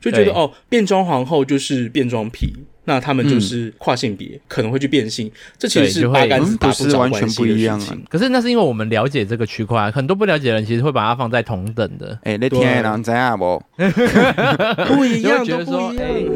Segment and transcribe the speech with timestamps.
[0.00, 2.54] 就觉得哦，变装皇后就是变装癖。
[2.88, 7.44] 那他们就是跨性别，嗯、可能会去变性，这其实是八竿子打不着关系的事情。
[7.44, 7.98] 嗯、完全不一样啊。
[8.08, 12.16] 可是那是因为我们了解这个区块，很多不了解的人其实会把它放在同等的。
[12.22, 13.60] 哎、欸，那天人怎样不？
[14.86, 16.06] 不一样， 觉得说都不一样。
[16.06, 16.30] 欸、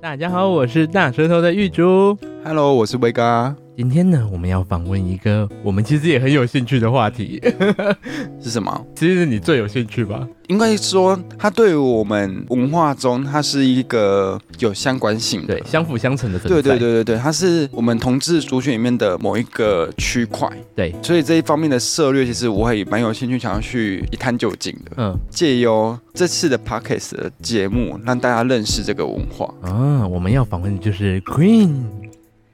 [0.00, 2.16] 大家好，我是大舌头的玉珠。
[2.42, 3.54] Hello，我是威哥。
[3.76, 7.42] 今天呢，我们要访问一个我们其实也很有兴趣的话题，
[8.40, 8.86] 是什么？
[8.94, 10.24] 其实是你最有兴趣吧？
[10.46, 16.62] 应该说，它对于我们文化中，它是一个有相关性的，对，相辅相成的存在。
[16.62, 20.48] 对对对对对，它是我们同志族群里面的某一个区块。
[20.76, 24.92] 对，所以这一方面的策略，其实我也蛮有兴趣，想要去一探究竟的。
[24.98, 29.52] 嗯，借由这次的 Podcast 的节目，让大家认识这个文化。
[29.62, 32.03] 啊，我们要访问的就是 Queen。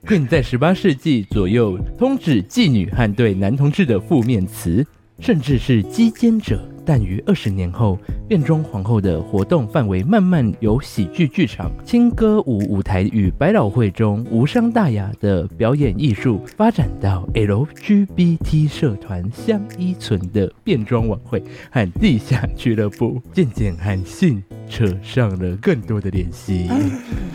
[0.06, 4.84] 更在十八世纪左右，通指妓女和对男同志的负面词，
[5.18, 6.66] 甚至是鸡奸者。
[6.84, 26.68] 但于二十年后，变装皇后的活动范围慢慢由喜剧剧场、轻歌舞舞台与百老汇中无伤大雅的表演艺术，发展到 LGBT 社团相依存的变装晚会和地下俱乐部，渐渐和性扯上了更多的联系。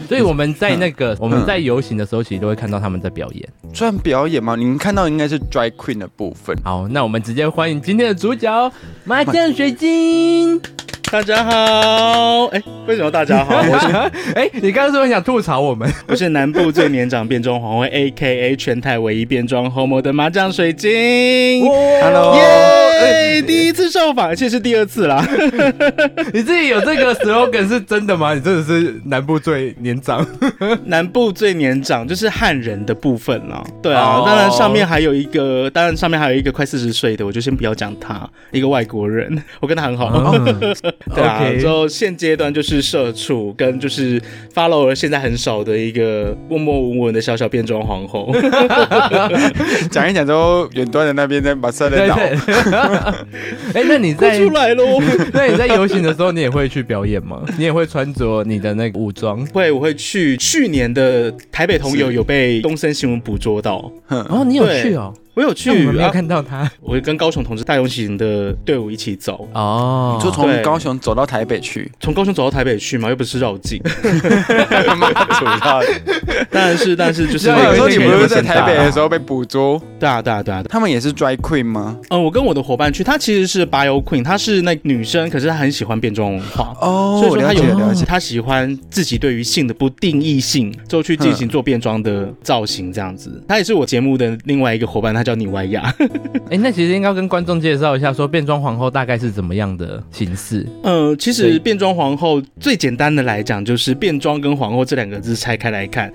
[0.08, 3.50] 所以我们在那个我们在游行的时候，其实都会看到他们在表演。
[3.74, 4.56] 算表演吗？
[4.56, 6.56] 你们看到应该是 Drag Queen 的部分。
[6.64, 8.72] 好，那我们直接欢迎今天的主角
[9.04, 10.62] 麻亮水晶。
[11.16, 13.56] 大家好，哎、欸，为什么大家好？
[13.72, 13.88] 我是
[14.34, 15.90] 哎、欸，你刚刚是不是想吐槽我们？
[16.08, 20.92] 我是南部最年长变装皇后，A.K.A 全台唯一变装 Homo 的麻将水晶。
[22.02, 23.42] Hello，耶！
[23.48, 25.26] 第一次受访，而且是第二次啦。
[26.34, 28.34] 你自己有这个 slogan 是真的吗？
[28.34, 30.26] 你真的是南部最年长？
[30.84, 33.64] 南部最年长就是汉人的部分啦。
[33.82, 34.26] 对啊，oh.
[34.26, 40.08] 当然上面还有一个，当然上面还有一个快四十岁的，我就先不要讲他，一个外国人，我跟他很好。
[40.08, 40.36] Oh.
[41.14, 44.22] 对啊，之后现阶段就是社畜，跟就是
[44.54, 48.34] follower 现在很少的一个默默无闻的小小变装皇后。
[49.92, 52.16] 讲一讲之后，远端的那边在把塞的倒。
[53.74, 55.02] 哎，那你在出来喽？
[55.34, 57.42] 那你在游行的时候，你也会去表演吗？
[57.58, 59.46] 你也会穿着你的那个武装？
[59.48, 60.36] 会，我会去。
[60.38, 63.92] 去年的台北同游有被东森新闻捕捉到。
[64.08, 65.14] 哦，你有去哦。
[65.36, 66.58] 我有去，我没有看到他。
[66.58, 69.48] 啊、我会跟高雄同志大游行的队伍一起走。
[69.54, 73.82] 哦，就从高雄走到台北去，从高雄走到台北去嘛，又不是绕境。
[76.50, 79.82] 但是，但是就是，有时候你不是在台北的时候被捕捉？
[80.00, 80.64] 对啊，对啊，对啊。
[80.70, 81.98] 他们也是 Drag Queen 吗？
[82.10, 86.74] 嗯，我跟我的伙伴去，他其实是 Bio Queen，他是那女生，可是他很喜欢变装文化。
[86.80, 93.44] 哦，所以说他有了解，他喜欢自己对于性的不定义性，就去进行做变装的造型这样子。
[93.48, 95.94] 他也是我节目的另外一个伙伴，他叫你歪亚。
[96.46, 100.66] 哎、欸，那其实应该跟观众介绍一下，说变装皇后大概是怎么样的形式？
[100.84, 106.14] 呃，其实变装皇后最简单的来讲，就是变装跟皇后这两个字拆开来看，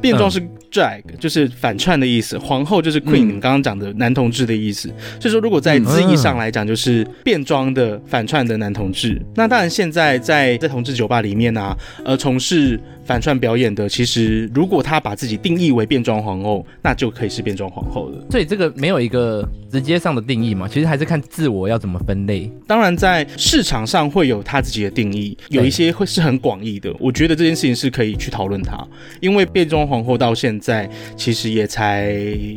[0.00, 0.40] 变装是
[0.72, 4.88] drag，就是反串的意思；皇后就是 queen，你们刚刚讲的男同志的意思。
[5.20, 9.20] 所以说，如果在字义上来讲，就是变装的反串的男同志。
[9.34, 18.26] 那当然，现在在在同志酒吧里面啊，呃，从事反串表演的，其实如果他把自己定义为变装皇后，那就可以是变装皇后了。
[18.30, 22.50] 所以这个没有一个直接上的定义嘛，其实还是看自我要怎么分类。
[22.66, 26.92] 当然，在市场上会有他自己的定义，有一些会是很广义的。
[26.98, 28.76] 我觉得这件事情是可以去讨论它，
[29.20, 32.12] 因为变装皇后到现在其实也才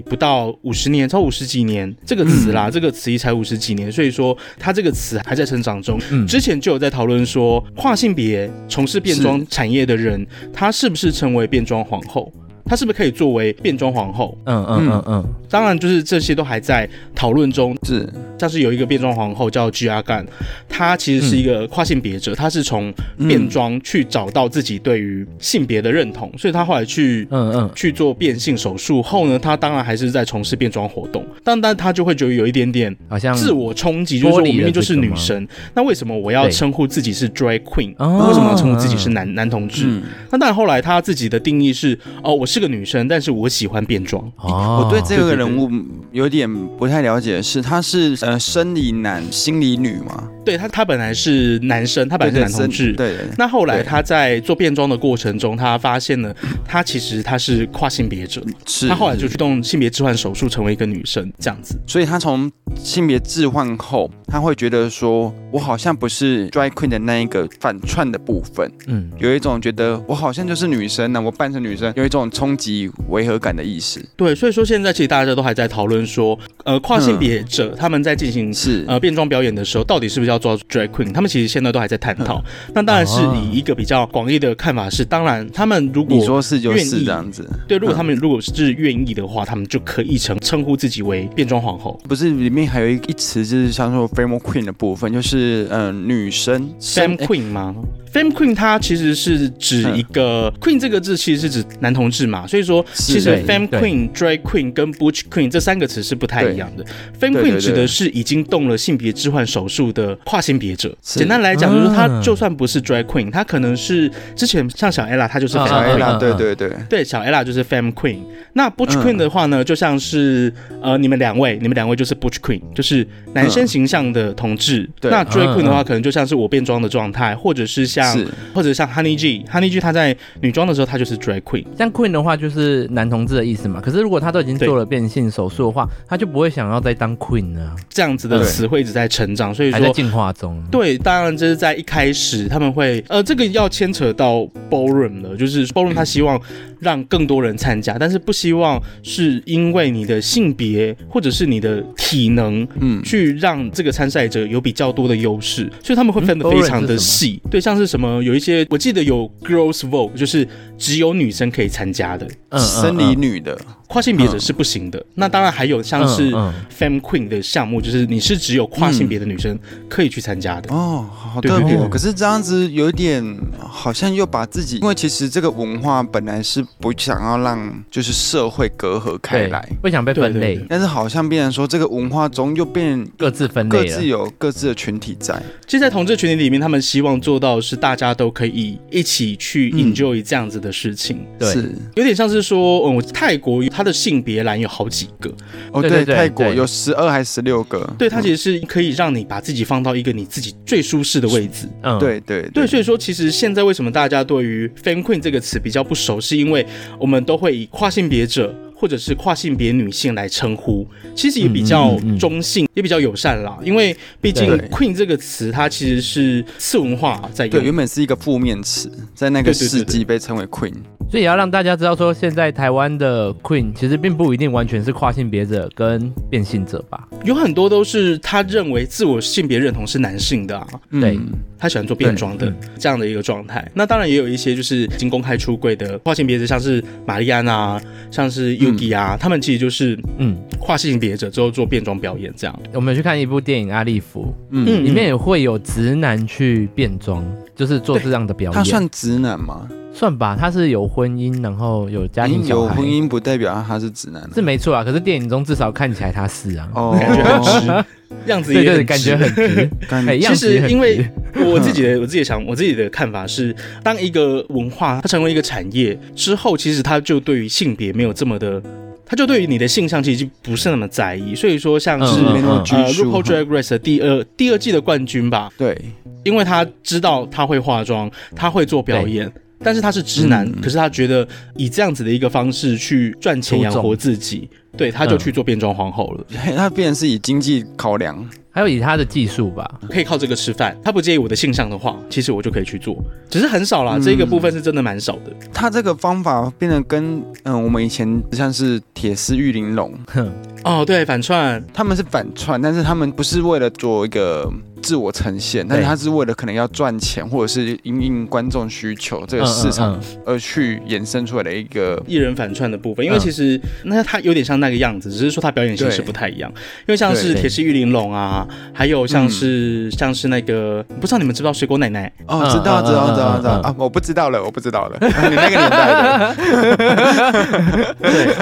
[0.05, 5.99] 不到五十年，超五十几年这个词啦，嗯、这个词也才五十几年，所以说它这个词还在成长中。
[6.11, 10.25] 嗯，之前就有在讨论说，跨性别从事变装产业的人。
[10.53, 12.31] 她是不是成为变装皇后？
[12.69, 14.38] 她是不是可以作为变装皇后？
[14.46, 17.75] 嗯嗯嗯嗯，当然就是这些都还在讨论中。
[17.84, 18.07] 是，
[18.38, 20.24] 像是有一个变装皇后叫 G 阿干，
[20.69, 37.95] 她其实是一个跨性别者，她是从变装去找到自己对于性别的认同，所以她后来去嗯嗯去做变性手术后呢，她当然还是在从事变装活动，但但她就会觉得有一点点好像自我冲击，就是说我明明就是女生，那为什么我要称呼自己是 Drag Queen？
[37.98, 40.00] 为什么要称呼自己是男男同志？
[40.30, 42.58] 那当然后来她自己的定义是哦，我是。
[42.59, 44.21] 是个女生，但是我喜欢变装。
[44.35, 45.71] 哦，我对这个人物
[46.11, 50.29] 有点不太了解，是他是呃生理男心理女吗？
[50.44, 52.91] 对他，他本来是男生，他本来是男同志。
[52.94, 56.35] 对，那后来他在做变装的过程中，他发现了
[56.65, 58.44] 他其实他是跨性别者。
[58.65, 58.89] 是。
[58.89, 61.79] 他后来就去动性别置换手术，成为一个女生，这样子。
[61.88, 68.69] 所以他从性别置换后，他会觉得说，我好像不是 Drag Queen 的那一个反串的部分。
[68.88, 69.09] 嗯。
[69.17, 74.01] 有一种觉得我好像就是女生呢，我扮成女生，有一种冲击违和感的意思。
[74.15, 81.12] 对，所以说现在其实大家都还在讨论说，呃，跨性别者他们在进行是呃变装表演的时候，到底是不是要抓 drag queen？
[81.12, 82.41] 他们其实现在都还在探讨。
[82.74, 87.45] 那当然是以一个比较广义的看法是，当然他们如果你说是就是这样子。
[87.68, 92.00] 对，如果他们如果是愿意的话，他们就可以称称呼自己为变装皇后。
[92.07, 97.75] 不是，里面还有一一词就是像说 femme queen 的部分，就是嗯、呃，女生 femme queen 吗
[98.12, 106.85] ？Femme Queen 它其实是指一个 Queen 这个字，其实是指男同志嘛，所以说其实 Femme Queen、Drag Queen 跟 Butch Queen 这三个词是不太一样的。
[107.19, 110.95] Femme Queen 指的是已经动了性别置换手术的跨性别者。
[111.01, 116.17] 简单来讲，就是他就算不是 Drag Queen，他可能是之前像小 Ella，他就是 Femme Queen。
[116.19, 118.19] 对对对对，小 Ella 就是 Femme Queen。
[118.53, 124.89] 那 Butch Queen 的话呢，就像是呃你们两位，你们两位就是 Butch Queen，就是男生形象的同志。
[125.01, 128.17] 那 Drag Queen 的话，可能就像是我变装的状态，或者是像
[128.53, 128.69] 或者。
[128.79, 131.65] 像 Honey G，Honey G 他在女装的时候，他就是 Drag Queen。
[131.77, 133.81] 像 Queen 的话，就是男同志的意思嘛。
[133.81, 137.75] 可是如果他都已经做了变性手术的话，他就不会想要再当 Queen 了。
[137.89, 140.62] 这样子的词汇一直在成长，所以说还在进化中。
[140.71, 146.39] 对，当然这是在一开始他们会，呃，这个要牵扯到 Ballroom 了，就是 Ballroom 他希望
[146.80, 157.42] 让更多人参加，但是不希望是因为你的性别或者是你的体能，嗯，去让这个参赛者有比较多的优势，所以他们会分得非常的细。
[157.50, 158.65] 对，像是什么有一些。
[158.69, 163.57] 我记得有 Girls Vote，就是只有女生可以参加的，嗯，生理女的。
[163.89, 165.03] 跨性别者是不行的。
[165.15, 166.31] 那当然还有像是
[166.77, 169.57] Femme Queen 的项目，就是你是只有跨性别的女生
[169.89, 170.71] 可以去参加的。
[170.71, 171.75] 哦，好特别。
[171.89, 173.24] 可是这样子有点
[173.57, 180.63] 好像又把自己，因为其实这个文化本来是不想要让就是社会隔阂开来，不想被分类。
[180.69, 185.41] 但是好像变成说这个文化中又变各自分类，各自有各自的群体在。
[185.65, 191.18] 其实，在同志群体里面，他们希望做到是大家都可以一起去 enjoy 这样子的事情。
[191.39, 191.56] 对，
[191.95, 193.63] 有点像是说，嗯，泰国。
[193.79, 195.33] 它的性别栏有好几个
[195.71, 197.89] 哦，对，泰国有十二还是十六个？
[197.97, 201.65] 对，它其实是可以让你把自己放到一个你自己最舒适的位置。
[201.81, 206.67] 嗯，对对对，所以说其实现在为什么大家对于 fame Queen 这个词比较不熟，是因为
[206.99, 213.57] 我们都会以跨性别者或者是跨性别女性来称呼，其实也比较中性，也比较友善啦。
[213.61, 220.73] 因为毕竟 Queen 这个词它其实是次文化在用，对，原本是一个负面词，在那个世纪被称为 Queen。
[221.11, 231.19] 所以也要让大家知道，说现在台湾的 Queen 其实并不一定完全是跨性别者跟变性者吧，有很多都是他认为自我性别认同是男性的啊，对，
[231.57, 233.67] 他喜欢做变装的这样的一个状态。
[233.73, 237.81] 那当然也有一些就是已经公开出柜的跨性别者，像是玛丽安啊，
[238.11, 242.60] 像是 Yuki 啊，他们其实就是嗯跨性别者之后做变装表演这样。
[242.74, 247.25] 我们有去看一部电影《阿利夫》，嗯，里面也会有直男去变装，
[247.56, 248.56] 就是做这样的表演。
[248.56, 249.68] 他算直男吗？
[249.91, 252.68] 算吧，他是有婚姻，然后有家庭小孩。
[252.68, 254.83] 有婚姻不代表他是直男，是没错啊。
[254.83, 257.86] 可是电影中至少看起来他是啊，哦，感觉很直，
[258.31, 259.69] 样子也很感觉很直。
[260.21, 261.06] 其实因为
[261.36, 263.53] 我自己的我自己想我自己的看法是，
[263.83, 268.62] 当一个文化它成为一个产业之后，其实他就对于性别没有这么的，
[269.06, 271.36] 他就对于你的性向其实就不是那么在意。
[271.36, 272.63] 所以说，像是呃
[272.94, 275.77] 《RuPaul Drag Race》的第二第二季的冠军吧，对，
[276.24, 279.30] 因为他知道他会化妆，他会做表演。
[279.61, 286.25] 但是他是直男，嗯、可是他觉得以这样子的一个方式去赚钱养活自己，对，他就去做变装皇后了。
[286.29, 288.29] 嗯、 他变成是以经济考量，
[288.60, 290.78] 还有以他的技术吧，可以靠这个吃饭。
[290.84, 293.94] 他不介意我的性向的话，其实我就可以去做，只是很少啦。
[293.96, 295.32] 嗯、这个部分是真的蛮少的。
[295.54, 300.30] 他这个方法变得跟嗯，我们以前像是铁丝玉玲珑，哼，
[300.66, 304.51] 哦，对，反串，他们是反串，但是他们不是为了做一个。
[304.82, 313.06] 自我呈现，但是他是为了可能要赚钱，或者是因应观众需求这个市场而去衍生出来的一个艺人反串的部分。
[313.06, 316.50] 因为其实那他有点像那个样子，只是说他表演形式不太一样。
[316.51, 322.12] 因为像是铁丝玉玲珑啊，还有像是像是那个不知道你们知不知道水果奶奶？
[322.27, 323.51] 哦，知道知道知道知道。
[323.62, 323.75] 啊！
[323.77, 324.98] 我不知道了，我不知道了。
[325.01, 328.34] 你那个年代的，对，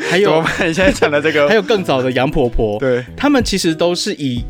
[0.10, 4.44] 还有你现在讲的这个， 还有更早的杨婆婆，对，他们其实都是以。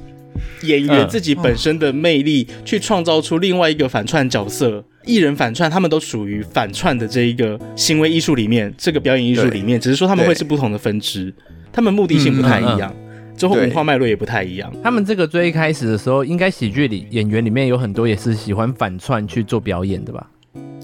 [0.63, 11.33] 演员自己本身的魅力去创造出另外一个反串角色，艺人反串，他们都属于反串的这一个行为艺术里面，这个表演艺术里面，只是说他们会是不同的分支，
[11.71, 12.93] 他们目的性不太一样，
[13.37, 14.73] 之后文化脉络也不太一样。
[14.83, 20.31] 他们这个最一开始的时候，应该喜剧里演员里面有很多也是喜欢反串去做表演的吧？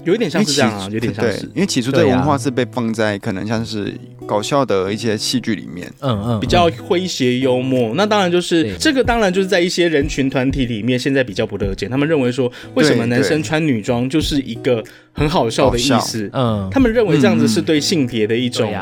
[0.05, 3.93] 有一点像是这样啊，有点像是，因为起初这个文化是被放在可能像是
[4.27, 7.93] 搞笑的一些戏剧里面，嗯嗯，比较诙谐幽默。
[7.95, 11.89] 那当然就是这个，当然就是在一些人群团体里面，现在比较不乐见。
[11.89, 16.29] 他们认为说，为什么男生穿女装就是一个很好笑的意思？
[16.33, 18.73] 嗯，他们认为这样子是对性别的一种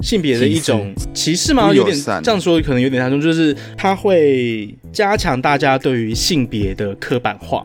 [0.00, 1.72] 性别的一种歧视吗？
[1.72, 7.64] 有点这样说，可能有点严重，就是他会加强大家对于性别的刻板化。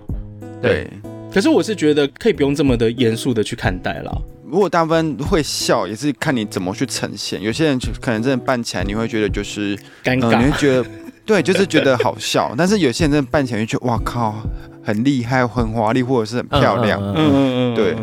[0.61, 0.85] 对。
[1.33, 4.11] 可是我是觉得可以不用这么的严肃的去看待啦。
[4.45, 7.41] 如果大部分会笑，也是看你怎么去呈现。
[7.41, 10.85] 有些人就可能真的扮起来，你会觉得就是尴尬，呃、你会觉得
[11.25, 12.53] 对，就是觉得好笑。
[12.57, 14.43] 但是有些人真的扮起来，就觉得哇靠，
[14.83, 17.01] 很厉害、很华丽，或者是很漂亮。
[17.01, 17.95] 嗯嗯嗯，对。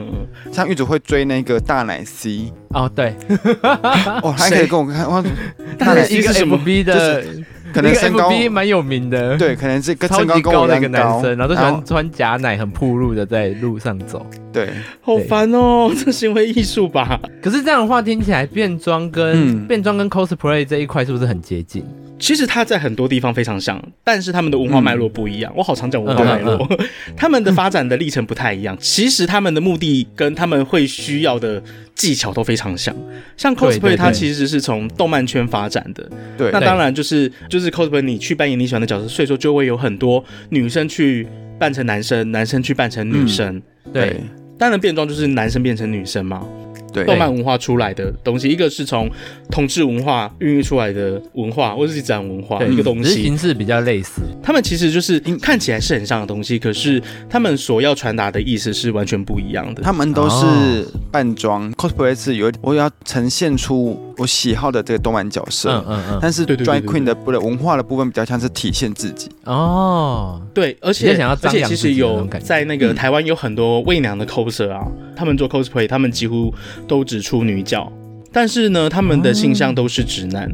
[0.50, 3.14] 像玉主会追那个大奶 C 哦，对，
[4.22, 5.22] 哦，还可以跟我看哇，
[5.78, 7.22] 大奶 C 是什么 B 的。
[7.72, 14.24] 可能身高蛮有名的，对，可能是个超级高的一个男生，然后都喜欢穿假奶，很暴露的在路上走。
[14.58, 14.68] 对，
[15.00, 17.20] 好烦哦， 这行为艺术吧？
[17.40, 21.84] 可是这样的话听起来，变装跟变装跟 cosplay 这一块是不是很接近？
[22.18, 25.52] 其实它在很多地方非常像，但是他们的文化脉络不一样。
[25.54, 26.68] 我好常讲文化脉络，
[27.16, 28.76] 他们的发展的历程不太一样。
[28.80, 31.62] 其实他们的目的跟他们会需要的
[31.94, 32.92] 技巧都非常像。
[33.36, 36.10] 像 cosplay，它其实是从动漫圈发展的。
[36.36, 41.24] 对，那当然就是就是 cosplay，你去扮演你喜欢的角色，所以说就会有很多女生去
[41.56, 43.62] 扮成男生，男生去扮成女生。
[43.92, 44.20] 对，
[44.58, 46.44] 当然变装就是男生变成女生嘛。
[46.92, 49.08] 对，动漫文化出来的东西，一个是从
[49.50, 54.22] 统治文化孕育出来的文化，或者是讲文化一个东西，形式比较类似。
[54.42, 59.82] 他们其实就是看起来是很像的东西，可是他们所要传达的意思是完全不一样的。
[59.82, 61.92] 他们都是扮装、oh.
[61.92, 66.18] cosplay 是有我要呈现出我喜好的这个动漫角色，嗯嗯嗯。
[66.22, 69.28] 但是 drag queen 的不的文化的部分比较像是体现自己。
[69.44, 70.54] 哦，oh.
[70.54, 76.52] 对，而且而且其实有在那个台湾有很多媚娘的 coser 啊，嗯、他们做 cosplay，他们几乎。
[76.86, 77.92] 都只出女角，
[78.32, 80.50] 但是呢，他们的性向都是直男，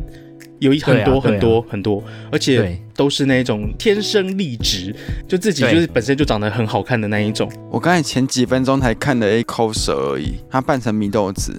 [0.59, 4.95] 有一很多很多很多，而且都是那种天生丽质，
[5.29, 7.51] 就自己就是本身就长得很好看的那一种。
[7.71, 11.53] 我刚才前几分钟才看了一口蛇而已，他扮成米豆子，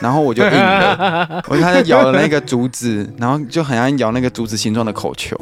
[0.00, 5.36] 然后我就硬了， 我他在咬了那个竹子，然后就很像咬那个竹子形状的口球，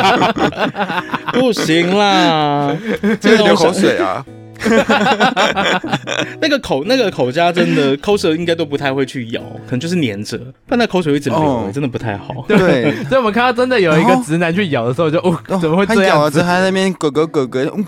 [1.32, 2.76] 不行啦，
[3.20, 4.24] 这个流口水啊。
[6.40, 10.38] 那个口那个口家真的口舌应该都不太会去咬，可能就是粘着，
[10.68, 12.44] 但那口水一直流，哦、真的不太好。
[12.48, 16.02] 对， 所以我们看到真的有一个直男去咬的时候就，就哦，怎么会这样？
[16.02, 17.78] 他咬了之后还在那边咯咯咯咯。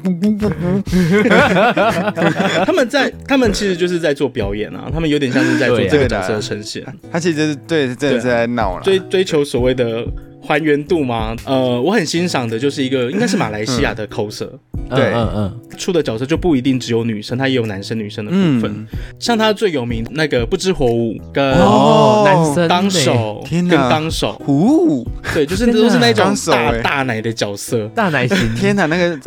[2.66, 6.84] 他们在，他们其实就是在做表演啊，他们有点像是在做这个角色的呈现。
[7.10, 10.04] 他其实是对，真的是在闹了，追追求所谓的。
[10.44, 11.34] 还原度吗？
[11.46, 14.48] 呃，我很欣赏的就是一个，应该是马来西亚的 coser，
[14.90, 18.64] 对，嗯嗯，出的角色就不一定只有女生，他也有男生女生的部分。
[18.64, 18.86] 嗯、
[19.18, 28.36] 像他最有名那个不知火舞跟哦，男生当手，跟当手，呼，对，就是都是那种大大奶的角色，大奶型。
[28.56, 29.18] 天哪，那个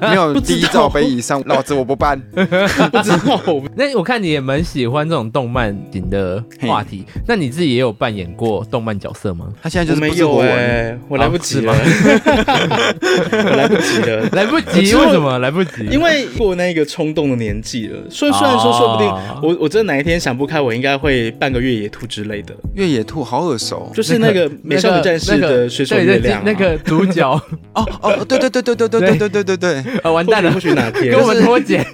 [0.08, 2.20] 没有第一罩杯以上，老子我不办。
[2.34, 3.40] 不知道，
[3.76, 9.46] 那我看你也蛮喜欢这种动漫型的话题，那你自己也有扮演过动漫角色吗？
[9.62, 10.47] 他现在就是没有。
[10.48, 14.94] 对， 我来不及了，我来不及了，来不及？
[14.94, 15.86] 为什么来不及？
[15.90, 17.98] 因为过那个冲动的年纪了。
[18.10, 19.08] 虽虽然说，说不定
[19.42, 22.54] 我我真的哪一天想不开，我应该会办个越野兔之类的。
[22.74, 27.30] 越野兔好耳熟，就是那个美少女战士的水手月亮那个主角。
[27.74, 31.86] 哦哦，对对对对对对对对对对对，啊完蛋了，或许哪天跟我们脱节，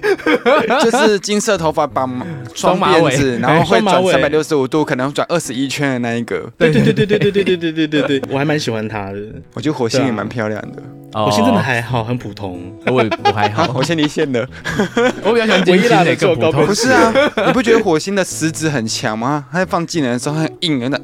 [0.81, 6.49] 就是金色头发绑 双辫子，然后会转三百六十五度，可能转二十一圈的那一个。
[6.57, 8.44] 对对对对对对对对对对对对，我还。
[8.45, 9.19] 蛮喜欢他的，
[9.53, 10.81] 我觉得火星也蛮漂亮的。
[11.13, 12.59] 火星真的还好，很普通。
[12.87, 14.47] 我也不还好， 火星离线的。
[15.23, 16.65] 我比较喜欢金星的更普通。
[16.65, 17.13] 不是啊，
[17.47, 19.45] 你不觉得火星的食指很强吗？
[19.51, 21.01] 他在放技能的时候很硬真的。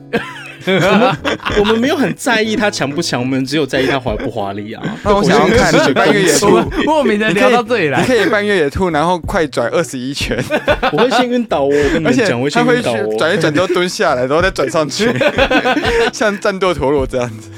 [0.66, 1.18] 我们
[1.60, 4.82] 我们没有很在意他强不强，我们只有在意他华不华丽啊。
[5.04, 8.02] 那我想要看你扮越野兔，莫名的聊到这里来。
[8.02, 10.38] 你可以半越野兔，然后快转二十一圈。
[10.92, 13.16] 我会先晕倒哦，我跟你讲，我会先晕倒哦。
[13.18, 15.10] 转一转之后蹲下来，然后再转上去，
[16.14, 17.50] 像战斗陀螺这样子。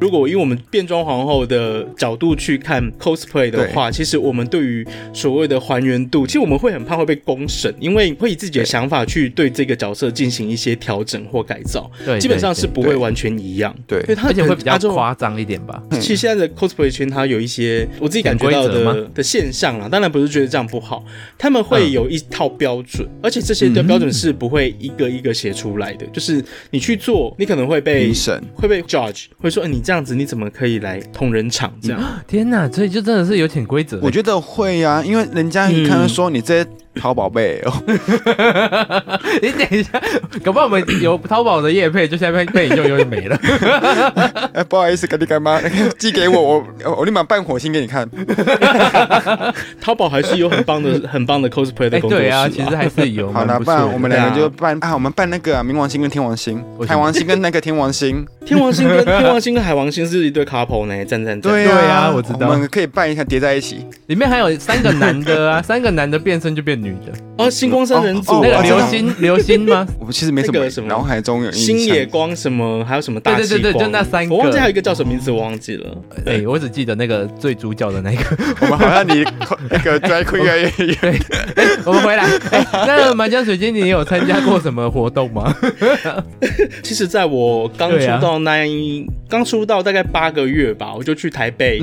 [0.00, 11.90] 如果以我们变装皇后的角度去看 cosplay 的话，其实我们对于所谓的还原度，其实我们会很怕会被公审，因为会以自己的想法去对这个角色进行一些调整或改造。
[12.06, 12.18] 对。
[12.28, 15.82] 基本上是不会完全一样，对，对，而且会比较夸张一点吧。
[15.98, 21.02] 其实现在的 cosplay 圈，它有一些我自己感觉到的的现象啦，当然不是觉得这样不好，
[21.38, 32.22] 他们会有一套标准，而且这些的标准是不会一个一个写出来的，就是你去做，你可能会被评审，会被 judge，会说，你这样子你怎么可以来同人场这样？
[32.26, 33.98] 天哪，所以就真的是有潜规则。
[34.02, 36.70] 我觉得会呀，因为人家一看说你这些。
[36.94, 37.72] 淘宝贝哦。
[39.40, 40.02] 你等一下，
[40.42, 43.38] 搞不好我们有淘宝的业配，就 现在被你用用就没了。
[44.52, 45.60] 哎，不好意思，干爹干妈？
[45.98, 46.64] 寄给我，我
[46.98, 48.08] 我立马办火星给你看。
[49.80, 52.24] 淘宝还是有很棒的、 很棒的 cosplay 的工作室。
[52.24, 53.32] 对啊，其实还是有。
[53.32, 61.52] 好了，不然我们两个就办啊，我们办那个冥王星跟天王星，海王星跟那个天王星，天王星跟天王星跟海王星是一对 couple 呢，赞赞赞。
[61.52, 62.48] 对啊，我知道。
[62.48, 67.12] 我们可以办一下叠在一起，里面还有三个男的啊，三个男的变身就变女的。
[67.36, 69.86] 哦，星光三人组那个流星流星吗？
[70.00, 75.96] 我们其实没什么什么脑海中有星野光什么，还有什么大对对对对，就那三个，我忘记还有一个叫什么名字，我忘记了。
[76.26, 78.18] 哎，我只记得那个最主角的那个。
[78.60, 79.24] 我们好像离
[79.70, 81.20] 那个 drag queen 越来越远。
[81.84, 82.26] 我们回来。
[82.86, 85.54] 那麻将水晶，你有参加过什么活动吗？
[86.82, 91.80] 其实，在我刚出道那一刚出道大概八个月吧，我就去台北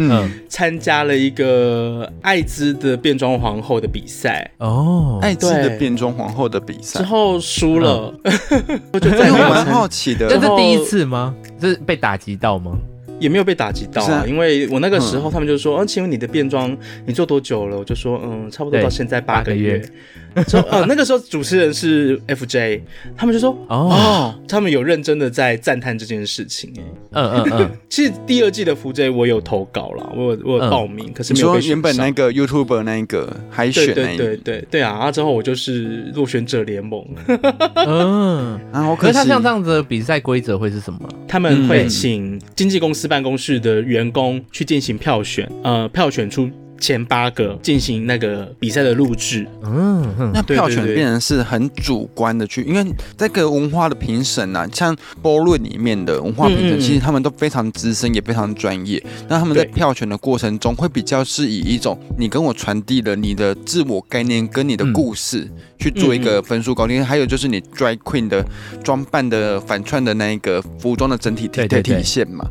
[0.50, 4.50] 参加了一个艾滋的变装皇后的比赛。
[4.58, 8.14] 哦，艾滋的变装皇后的比赛之后输了，
[8.92, 10.30] 我觉得蛮好奇的。
[10.30, 11.36] 这是第一次吗？
[11.62, 12.78] 是被打击到吗？
[13.18, 17.78] 也没有被打击到啊，因为我那个时候他们就说，嗯，请问你的变装你做多久了？
[17.78, 19.82] 我就说，嗯，差不多到现在八个月。
[20.48, 22.82] 之后，呃，那个时候主持人是 FJ，
[23.16, 27.72] 他们就说，哦，他们有认真的在赞叹这件事情，哎，嗯嗯嗯。
[27.90, 31.70] 其实第二季的 FJ 我有投稿了，我有我有报名，可是没有被选上。
[31.70, 37.06] 原本那个 YouTuber 那一个海选，对对对对啊，然后之后我就是落选者联盟。
[37.88, 41.00] 嗯， 然后可是他像这样子的比赛规则会是什么？
[41.28, 46.50] 他们会请经纪公司办公室的员工去进行票选，呃，票选出。
[46.80, 52.86] 前八个进行那个比赛的录制，嗯，那票选变成是很主观的去，因为
[53.18, 59.02] 这个文化的评审啊，像波论里面的文化评审，其实他们都非常资深，也非常专业。
[59.28, 68.46] 那他们在票选的过程中，会比较是以一种你跟我传递了你的自我概念跟你的故事去做一个分数高低，还有就是你 drag queen 的
[68.84, 72.46] 装扮的反串的那一个服装的整体体体现嘛。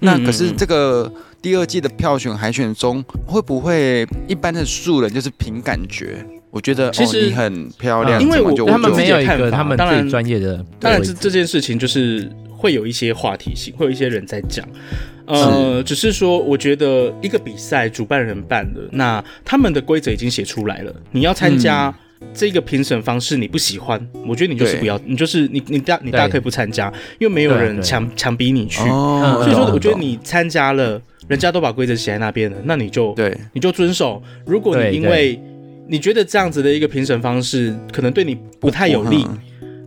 [0.00, 1.12] 那可是这个。
[1.46, 6.16] 第二季的票选海选中，会不会一般的素人就是凭感觉？
[6.50, 14.68] 我觉得其实、哦、你很漂亮，因为我他们没有一个他们当然专业的，当然这这件事情就是会有一些话题性，会有一些人在讲。
[15.26, 21.94] 呃，只是说，我觉得一个比赛主办人办的，那他们的规则已经写出来了，你要参加。
[21.96, 22.02] 嗯
[22.34, 34.22] 这个评审方式你不喜欢，我觉得你就是不要，你就是你你大你大可以不参加，因为没有人强强逼你去，所以说我觉得你参加了，人家都把规则写在那边了，那你就对，你就遵守。
[34.44, 35.40] 如果你因为
[35.88, 39.26] 你觉得这样子的一个评审方式可能对你不太有利。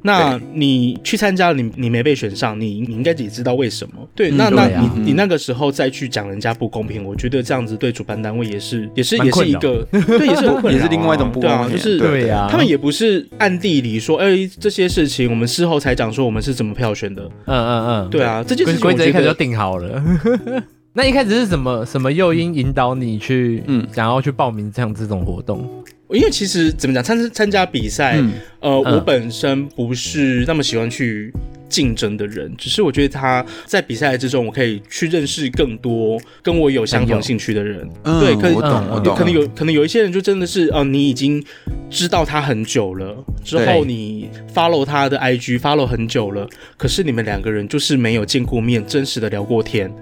[0.04, 3.96] 那你去参加，你你没被选上，你你应该也知道为什么。
[4.16, 11.50] 对，那那你你那个时候再去讲人家不公平，我觉得这样子对主办单位也是也是也是一个， 对，也是也是另外一种不公平。
[11.50, 17.24] 对啊，就是对呀，他们也不是暗地里说，哎，这些事情我们事后才讲说我们是怎么票选的。
[17.46, 20.04] 嗯嗯嗯，对啊，这件事情规则一开始就定好了。
[20.94, 25.70] 那一开始是什么什么诱因引导你去嗯想要去报名这样这种活动？
[26.12, 31.32] 因为其实怎么讲，参参加比赛，嗯、呃，嗯、我本身不是那么喜欢去
[31.70, 37.88] 竞争的人，只是我觉得他在比赛之中，我可以去认识更多跟我有相同兴趣的人。
[38.04, 39.16] 嗯、对，可以，我懂，我懂。
[39.16, 41.44] 可能有，可能有一些人就真的是，哦、呃，你已经
[41.92, 49.94] 知道他很久了，之后你 follow 他的 IG，follow 很久了，可是你们两个人就是没有见过面，真实的聊过天。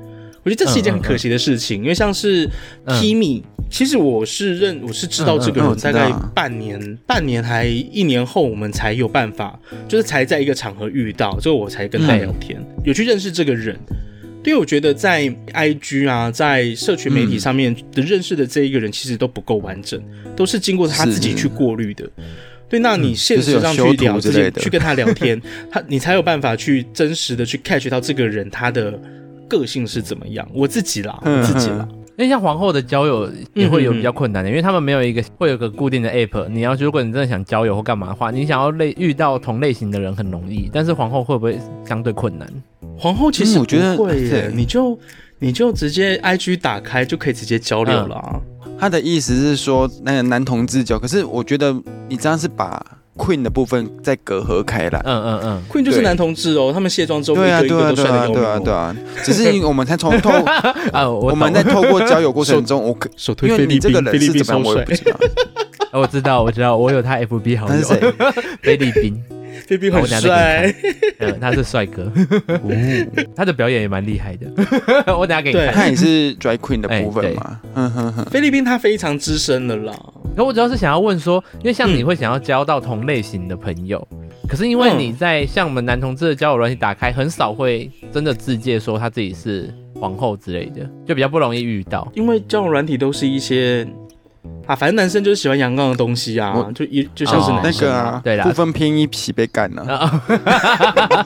[0.48, 2.50] 我觉得这是一件很可惜的事情，嗯嗯嗯、因为像是
[2.86, 13.78] Kimi、嗯、其实我是认我是知道这个人大概半年、半年还一年后，我们才有办法，就是才在一个场合遇到，之后我才跟他聊天，嗯、有去认识这个人。
[14.46, 20.02] 因为，我觉得在 IG 啊，在社群媒体上面的认识的这一个人，其实都不够完整，
[20.38, 22.06] 都是经过他自己去过滤的。
[22.06, 22.12] 是
[22.70, 28.98] 对，那你现实上去聊这些，去跟他聊天，他你才有办法去真实的去 catch 到这个人他的。
[29.48, 30.48] 个性是怎么样？
[30.54, 31.88] 我自己啦，我自己啦。
[32.18, 36.48] 因为像皇后的交友也会有比较困难的，因为他们没有一个会有个固定的 app。
[36.50, 42.52] 你要如果你真的想交友或干嘛的话，你想要类遇到同类型的人很容易，但是皇后会不会相对困难？
[42.98, 44.98] 皇后其实我觉得会耶，你就
[45.38, 48.42] 你就直接 IG 打开就可以直接交流了啊。
[48.80, 51.72] 他的意思是说那个男同志交，可是我觉得
[52.10, 52.84] 你这样是把。
[53.18, 60.30] Queen 的部分再隔阂开来，嗯嗯嗯，Queen 就是男同志哦，他们卸妆之后，对啊对啊对啊对啊对啊，只是我们才从 透
[60.94, 63.10] 啊，我们在透过交友过程中，我可
[63.42, 65.18] 因为你这个人是怎么样，我也不知道，
[66.00, 68.14] 我知道我知道，我有他 FB 好友，
[68.62, 69.22] 菲律宾，
[69.66, 70.74] 菲律宾很帅，
[71.20, 72.12] 嗯，他是帅哥，
[73.36, 74.48] 他的表演也蛮厉害的，
[75.18, 77.60] 我等下给你看，看你是 Drag Queen 的部分嘛，
[78.30, 79.94] 菲律宾他非常资深的啦。
[80.36, 92.08] 可我主要是想要问说，因为像你会想要交到同类型的朋友，嗯、可是因为你在像我们男同志的交友软体打开，很少会真的自介说他自己是皇后之类的，就比较不容易遇到。
[92.14, 93.88] 因为交友软体都是一些
[94.66, 97.96] 啊，反正男生就是喜欢阳刚的东西啊，就一就像是男生、啊。
[97.98, 100.22] 哦、那个啊，对啦，不分偏一，皮被干了。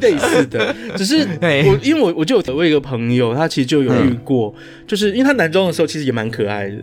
[0.00, 6.76] 类似的，只是 我因为我我就有我一个朋友，他其实就有遇过，嗯、就是因为他男装的时候其实也蛮可爱的。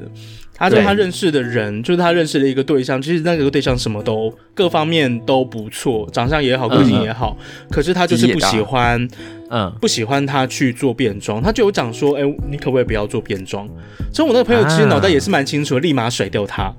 [0.62, 7.36] 他说他认识的人，就是他认识的一个对象，其实那个对象什么都各方面都不错，长相也好，个性也好，
[7.72, 9.08] 可是他就是不喜欢，
[9.50, 13.68] 嗯，不喜欢他去做变装，他就有讲说，哎，你可不可以不要做变装？
[14.14, 16.72] 所以我那个朋友其实脑袋也是蛮清楚的，立马甩掉他，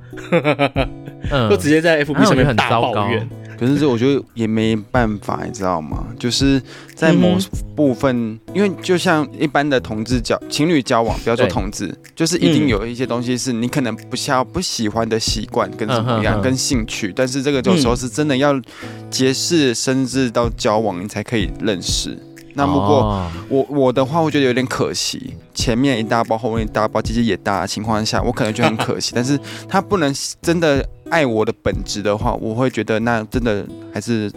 [1.50, 3.28] 就直接在 FB 上面大抱怨。
[3.62, 6.04] 可是这我觉得也没办法，你知道吗？
[6.18, 6.60] 就是
[6.96, 7.38] 在某
[7.76, 17.12] 部分，嗯、因为就像一般的同志交情侣交往，不要说同志，就是一定有一些东西是你可能不想不喜欢的习惯跟什么样，嗯、跟兴趣。
[17.14, 18.60] 但是这个有时候是真的要
[19.08, 22.18] 结识，甚至到交往，你才可以认识。
[22.54, 25.34] 那不过我我的话，我觉得有点可惜。
[25.54, 29.12] 前面一大包，后面一大包，其实也大的情况下，我可能觉得很可惜。
[29.16, 29.38] 但是
[29.68, 30.84] 他不能真的。
[31.12, 34.32] 爱我的本质的话，我会觉得那真的还是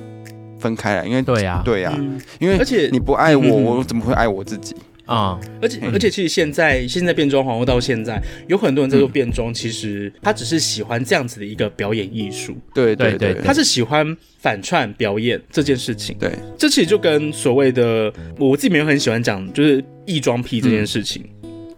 [0.60, 1.98] 分开了，因为对呀，对呀，
[2.38, 4.76] 因为而且你不爱我，嗯、我怎么会爱我自己
[5.06, 5.40] 啊？
[5.62, 16.18] 而且而且，其实现在现在变装皇后到现在，有很多人在做变装，嗯、其实他只是喜欢这样子的一个表演艺术，对对对，他是喜欢反串表演这件事情。
[16.20, 21.24] 对，这其实就跟所谓的我自己没有很喜欢讲，就是异装癖这件事情。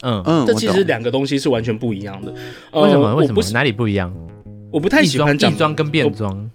[0.04, 2.32] 嗯嗯，这其实两个东西是完全不一样的。
[2.74, 3.16] 为什么？
[3.16, 3.42] 为什么？
[3.52, 4.14] 哪里不一样？
[4.72, 6.50] 我不太喜欢讲异装跟变装，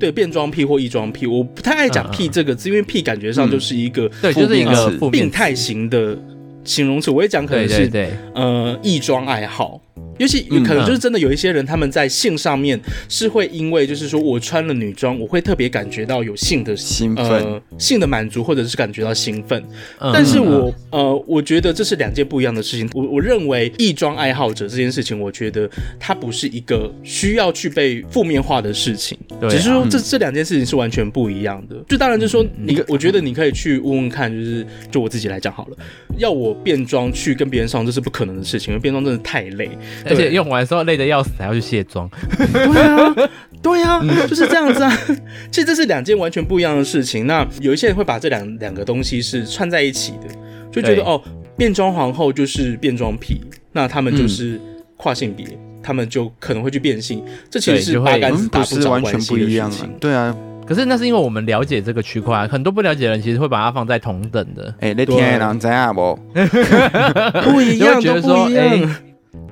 [0.00, 6.18] 对变装癖或异装癖，我不太爱讲癖这个字，因为癖感觉上就是一个对，就是一个病态型的
[6.64, 7.10] 形容词。
[7.10, 9.78] 我也讲可能是对呃异装爱好。
[10.18, 19.64] 尤其可能就是真的有一些人，他们在性上面是会因为就是说我穿了女装，我会特别感觉到有性的兴奋、呃、性的满足，或者是感觉到兴奋。
[19.98, 22.86] 但是我呃，我觉得这是两件不一样的事情。
[22.92, 25.66] 我我认为异装爱好者这件事情，我觉得
[25.98, 29.16] 它不是一个需要去被负面化的事情。
[29.48, 31.76] 只是说这这两件事情是完全不一样的。
[31.88, 35.76] 就当然就是说你，我觉得你可以去问问看，就是就我自己来讲好了，
[36.18, 39.70] 要我变装去跟别人上，这是不可能的事情，因为变装真的太累。
[40.06, 42.08] 而且用完之后累得要死，还要去卸妆。
[42.52, 43.14] 对啊，
[43.62, 44.98] 对啊，就是这样子啊。
[45.50, 47.26] 其实这是两件完全不一样的事情。
[47.26, 50.28] 那有一些人会把这两两个东西是串在一起的，
[50.72, 51.20] 就觉得哦，
[51.56, 53.40] 变装皇后就是变装癖，
[53.72, 54.60] 那他们就是
[54.96, 57.22] 跨性别，嗯、他们就可能会去变性。
[57.50, 59.90] 这其实是八竿子打不着关系的事情。
[60.00, 60.34] 对啊，
[60.66, 64.74] 可是那是因为我们了解这个区块，很多不了解的人其实会把它放在同等的。
[64.80, 66.18] 哎、欸，那天人怎样不？
[67.44, 68.96] 不一样，都不一样。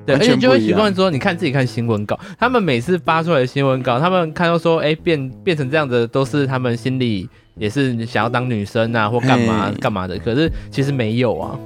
[0.09, 10.17] 对，而且就会习惯说，你看自己看新闻稿，他们每次发出来的新闻稿，他们看到说，哎、欸，变变成这样子，都是他们心里也是想要当女生啊，或干嘛干嘛的。
[10.17, 11.59] 可是其实没有啊。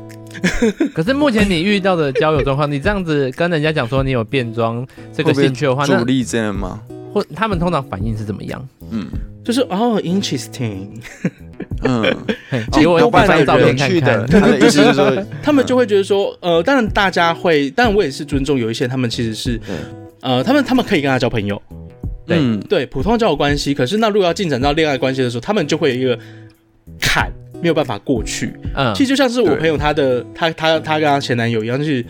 [0.94, 6.82] 可是目前你遇到的交友状况，你这样子跟人家讲说你有变装这个兴趣的话，主力真的吗？
[7.14, 8.68] 或他们通常反应是怎么样？
[8.92, 9.06] 嗯，
[9.46, 10.88] 就是哦，interesting。
[11.84, 12.16] 嗯，
[12.72, 19.60] 结果我发张照片看看， 他的意思是说，他们就会觉得说，呃，当然大家会，当然我也是尊重有一些他们其实是，
[20.22, 21.62] 呃，他们他们可以跟他交朋友，
[22.26, 23.74] 对对，普通交友关系。
[23.74, 26.18] 可是那如果要进展到恋爱关系的时候，他们就会有一个
[27.00, 27.32] 坎。
[27.62, 32.04] 没有办法过去，嗯，其实就像是我朋友她的，她她她跟她前男友一样，就是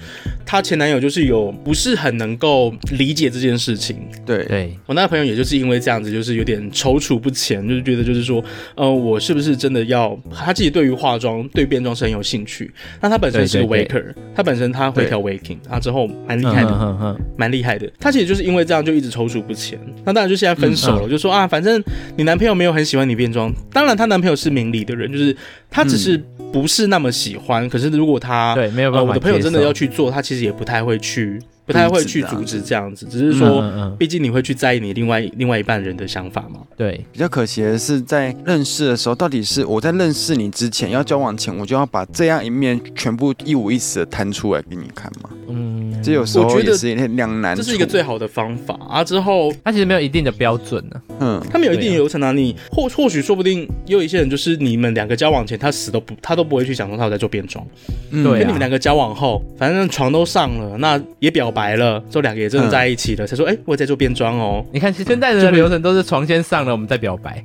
[0.46, 4.44] 她前男友就是有不是很能够理解这件事情，对。
[4.46, 8.44] 对，我那个朋友也就是因为这样子，就是有点踌躇不前，就是觉得就是说，
[8.76, 10.18] 呃，我是不是真的要？
[10.32, 21.84] 他自己对于化妆、对变装是很有兴趣，那他本身是个 waker，他本身他会跳 waking，啊之后蛮厉害的，蛮厉害的，他其实就是因为这样就一直踌躇不前，那当然就现在分手了，就说啊，反正
[22.16, 25.36] 你男朋友没有很喜欢你变装，当然她男朋友是明理的人，就是。
[25.76, 31.40] 他只是不是那么喜欢，嗯、可是如果他对没有办法、呃，我的朋友真的要去做，他其实其实也不太会去。
[31.66, 33.64] 不太会去阻止这样子，只是说，
[33.98, 36.60] 毕竟你会去在意你另外另外一半人的想法嘛。
[36.76, 45.30] 对，比较可惜的是，在认识的时候，到底是我在认识你之前，要交往前，我就要把这样一面全部一五一十的摊出来给你看嘛？
[45.48, 47.56] 嗯，这有时候也是两难。
[47.56, 49.04] 这是一个最好的方法啊。
[49.04, 51.02] 之后他其实没有一定的标准呢。
[51.20, 52.32] 嗯，他们有一定的流程啊。
[52.32, 57.66] 你或或许说不定也有一些人，就是你们两个交往前，他死都不他都不会去想说他有在做变装。
[58.12, 64.66] 对，跟你们两个交往后，反正床都上了，那也表白了，就两个也真的在一起了，才说哎，我在做变装哦。
[64.72, 67.44] 你看现在的流程都是床先上了，我们再表白，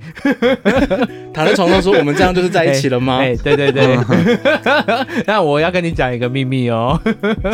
[1.35, 3.19] 躺在床上说我们这样就是在一起了吗？
[3.23, 3.97] 哎，对对对。
[5.27, 6.99] 那我要跟你讲一个秘密哦。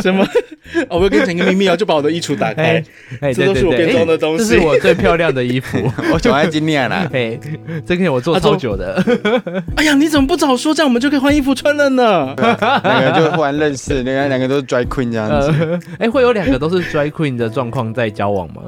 [0.01, 0.25] 什么？
[0.89, 2.83] 哦，我要跟你讲个秘密哦，就把我的衣橱打开，
[3.21, 5.77] 哎，这都是我变装的东西，这是我最漂亮的衣服，
[6.11, 7.39] 我就爱今天啦， 哎，
[7.85, 9.03] 这个我做超久的。
[9.75, 12.35] 哎呀，你怎么不早说，这样我们就可以换衣服穿了呢？
[12.83, 18.61] 两个就忽然认识，原来两个都是 drag queen 这样子，哎，会有两个都是 drag queen 的状况在交往吗？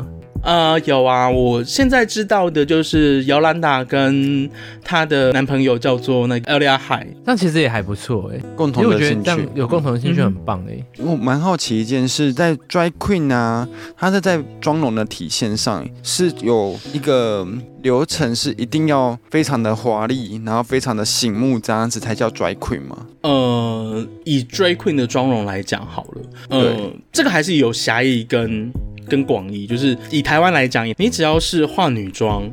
[0.43, 4.50] 呃，有啊，我现在知道的就是姚兰达跟
[4.84, 10.82] 她的男朋友叫做那个 Elia High，那其实也还不错哎，共同的兴趣，有共同的兴趣很棒哎。
[11.00, 17.45] 我蛮好奇一件事，在 Drag Queen 啊，它是在妆容的体现上是有一个
[17.82, 23.06] 流程，是一定要非常的华丽，然后非常的醒目，这样子才叫 Drag Queen 吗？
[23.21, 28.71] 呃，以 Drag Queen 的妆容来讲好了，呃，对这个还是有狭义跟。
[29.08, 32.43] 跟广义，就是以台湾来讲，你只要是化女装，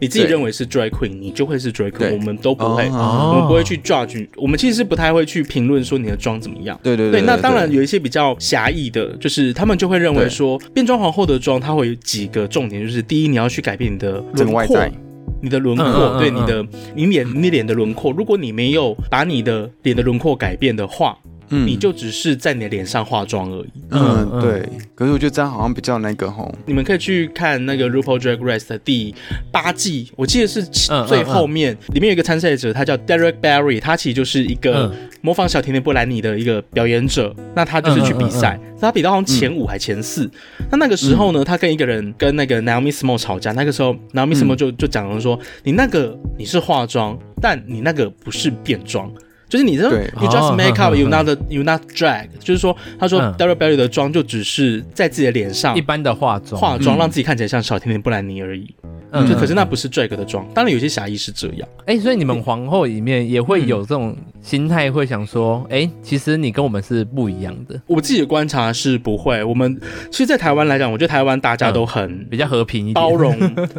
[0.00, 6.78] 你自己认为是 drag queen，你就会是 drag queen，我们都不会，我们不会去 judge，我们其实是不太会去评论说你的妆怎么样。
[6.82, 7.20] 对对对。
[7.22, 14.78] 那当然有一些比较狭义的，就是他们就会认为说，变装皇后的妆，它会有几个重点，就是第一，你要去改变你的轮廓，
[15.42, 21.18] 你的轮廓，对你的你脸你脸的轮廓，如果你没有把你的脸的轮廓改变的话。
[21.50, 23.72] 嗯，你就只是在你的脸上化妆而已。
[23.90, 24.68] 嗯，对。
[24.94, 26.52] 可是我觉得这样好像比较那个吼。
[26.66, 29.14] 你们可以去看那个 RuPaul Drag Race 的第
[29.50, 37.34] 八季，我记得是最后面，里面有一个参赛者，他叫 Derek Barry，他其实就是一个模仿小甜甜布兰妮的一个表演者。
[37.54, 40.30] 那他就是去比赛，他比到好像前五还前四。
[40.70, 49.10] 那那个时候呢，他跟一个人跟那个 Naomi Smalls 吵架，那个时候 Naomi Smalls 就就讲了说，你那个你是化妆，但你那个不是变装。
[49.48, 49.88] 就是你这，
[50.20, 52.28] 你 just make up，you not you not drag。
[52.38, 58.74] 就是说，他说 Daryl Berry 的妆就只是在自己的脸上一般的化妆，化妆让自己看起来像小甜甜布兰妮而已。
[59.12, 60.46] 嗯，就可是那不是 drag 的妆。
[60.54, 61.68] 当然有些侠义是这样。
[61.86, 67.80] 哎，所以你们皇后里面也会有这种心态，会想说，哎，其实你跟我们是不一样的。
[67.86, 69.42] 我自己的观察是不会。
[69.42, 73.36] 我们其实，在台湾来讲，我觉得台湾大家都很比较和平一点， 包容，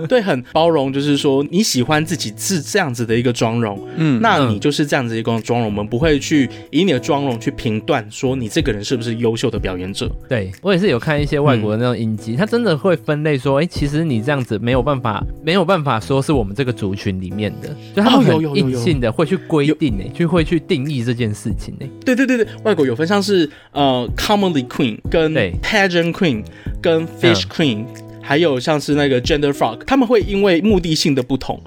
[0.07, 0.91] 对，很包容。
[0.91, 5.69] 就是说，你喜欢自己是这样子的一个妆容，嗯，那你就是这样子一个妆容。
[5.69, 10.09] 我们不会去以你的妆容去评断说你这个人是不是优秀的表演者。
[10.27, 15.18] 对，我也是有看一些外国的那种影集，他真的会分类说，哎，其实你这样子没有办法。
[15.43, 21.85] 没有办法说是我们这个族群里面的，就他们很硬性的会去规定呢，就会去定义这件事情呢。
[22.05, 26.43] 对对对对，外国有分像是呃，commonly queen 跟 pageant queen
[26.81, 27.85] 跟 fish queen，
[28.21, 31.59] 还有像是那个 gender frog，他们会因为目的性的不同。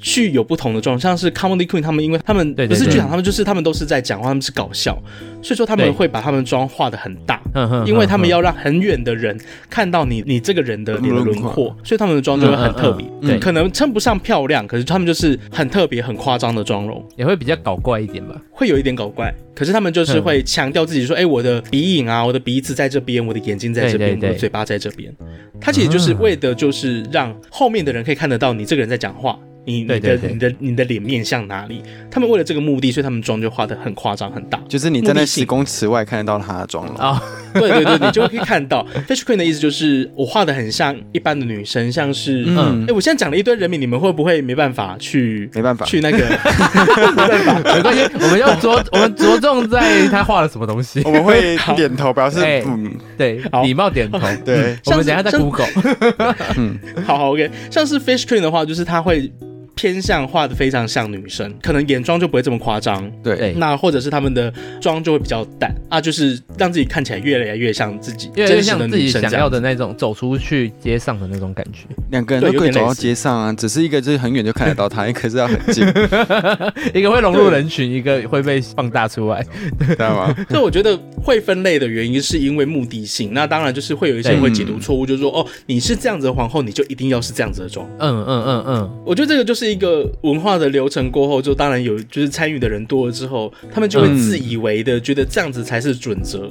[0.00, 4.96] 去有不同的状况，像是 Comedy Queen 他们，因为他们不是剧场，他们就是他们都是在讲话，他们是搞笑，
[5.42, 7.40] 所以说他们会把他们妆画的很大，
[7.84, 25.12] 因为他们要让很远的人看到你你这个人的你的轮廓，所以他们的妆就会很特别，对，可能称不上漂亮，可是他们就是很特别、很夸张的妆容，也会比较搞怪一点吧，会有一点搞怪，可是他们就是会强调自己说，哎，我的鼻影啊，我的鼻子在这边，我的眼睛在这边，我的嘴巴在这边，
[25.60, 29.36] 他其实就是为的就是让后面的人可以看得到你这个人在讲话。
[29.68, 31.82] 你你的你的你的脸面向哪里？
[32.10, 37.22] 他们为了这个目的，所以他们妆就画的很夸张很大，就是你站在十公尺外看得到他的妆了 啊！
[37.52, 38.86] 对对对，你就可以看到。
[39.06, 45.50] Fish Queen 的意思就是我画的很像一般的女生，像是嗯，哎，我现在讲了一堆人名，你们会不会没办法去？
[45.54, 46.16] 没办法去那个？
[47.14, 54.18] 没办法，没关系，我们要着我们着重在他画了什么东西，我们会 点头表示嗯，对，礼貌点头。
[54.46, 55.66] 对，我们等下再 Google。
[56.56, 59.30] 嗯，好好 OK，像是 Fish Queen 的话，就是他会。
[59.78, 63.08] 偏向画的非常像女生，可能眼妆就不会这么夸张。
[63.22, 71.84] 对，那或者是他们的妆就会比较淡啊，就是让自己看起来越来越像自己，越来越像自己想要的那种走出去街上的那种感觉。
[72.10, 75.86] 两个人都可以走到街上啊，只是一个就是很远就看得到他，一个是要很近，
[76.92, 79.46] 一个会融入人群，一个会被放大出来，
[79.86, 80.34] 知道吗？
[80.50, 83.32] 所以我觉得会分类的原因是因为目的性。
[83.32, 87.88] 那当然就是会有一些人会解读错误，就是说哦，你是这样子的皇后，你就一定要是这样子的妆。
[88.00, 89.67] 嗯嗯嗯嗯，我觉得这个就是。
[89.70, 96.50] 一个文化的流程过后，就当然有，就是参与的人多了之后，他们就会自以为的觉得这样子才是准则，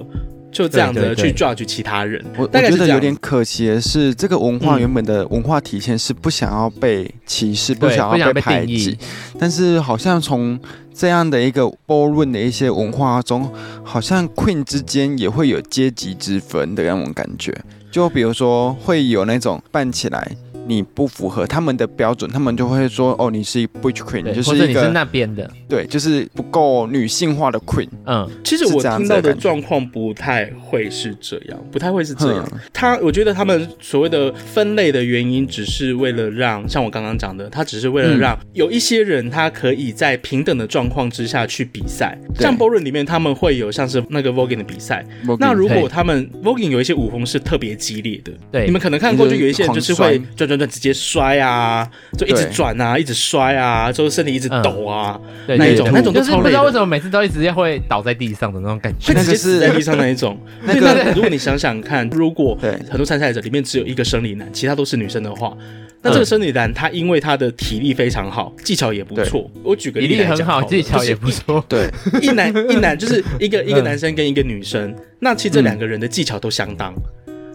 [0.51, 2.23] 就这样子去 judge 其他人。
[2.37, 8.97] 我我觉得有点可惜的是，这个文化原本的文化体现是不想要被歧视，不想要被排挤，
[9.37, 10.59] 但是好像从
[10.93, 13.51] 这样的一个 ballroom 的一些文化中，
[13.83, 17.55] 好像 queen 之间也会有阶级之分的那种感觉。
[17.89, 20.35] 就比如说会有那种扮起来。
[20.67, 27.87] 你不符合他们的标准，他们就会说哦，你是一个 butch queen，就是你是那边的，对，就是不够女性化的 queen。
[28.05, 32.47] 嗯，其实我听到的状况不太会是这样，不太会是这样。
[32.73, 42.17] 他，我觉得他们所谓的分类的原因，只是为了让，像我刚刚讲的，他只是为了让有一些人他可以在平等的状况之下去比赛。
[42.39, 45.05] 像 Ballroom 里面他们会有像是那个 Voguing 的比赛，
[45.39, 60.37] 那如果他们 Voguing 有一些舞风是特别激烈的，对，你们可能看过，就有一些人就是会转转转直接摔啊，就一直转啊，一直摔啊，就是身体一直抖啊，那一种那种就是不知道为什么每次都一直要会倒在地上的那种感觉，会直接死在地上那一种。
[60.63, 62.57] 那个如果你想想看， 如果
[62.89, 65.55] 很多参赛者里面只有一个生理男，其他都是女生的话，
[66.01, 69.49] 那这个生理男他因为他的体力非常好，技巧也不错。
[69.63, 71.63] 我举个例子，体力很好，技巧也不错。
[71.67, 71.89] 对，
[72.21, 76.93] 一男 一男就是一个一个男生跟一个女生，那其实这两个人的技巧都相当。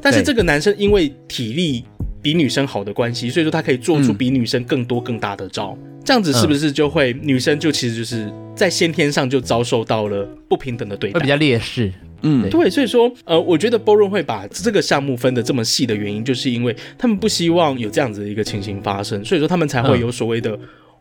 [0.04, 1.84] 但是这个男生因为体力
[2.22, 5.76] 比女生好的关系，所以说他可以做出比女生更多更大的招。
[6.04, 11.92] 这样子是不是就会女生就其实就是在先天上就遭受到了不平等的对待，会比较劣势。
[12.22, 20.56] 嗯，对，所以说呃，我觉得 Ballroom 会把这个项目分得这么细的原因，就是因为他们不希望有这样子的一个情形发生，所以说他们才会有所谓的